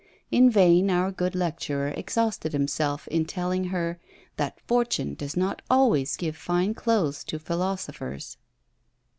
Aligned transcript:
In 0.31 0.49
vain 0.49 0.89
our 0.89 1.11
good 1.11 1.35
lecturer 1.35 1.89
exhausted 1.89 2.53
himself 2.53 3.07
in 3.09 3.23
telling 3.23 3.65
her, 3.65 3.99
that 4.37 4.59
fortune 4.67 5.13
does 5.13 5.37
not 5.37 5.61
always 5.69 6.17
give 6.17 6.35
fine 6.35 6.73
clothes 6.73 7.23
to 7.25 7.37
philosophers. 7.37 8.37